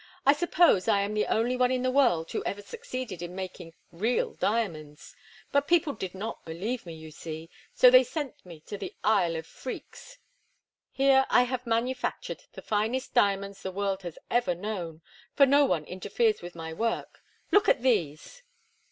[0.25, 3.75] "I suppose I am the only one in the world who ever succeeded in making
[3.91, 5.15] real diamonds;
[5.51, 8.95] but people did not believe in me, you see, so they sent me to the
[9.03, 10.17] Isle of Phreex.
[10.89, 15.03] Here I have manufactured the finest diamonds the world has ever known,
[15.35, 17.21] for no one interferes with my work.
[17.51, 18.41] Look at these."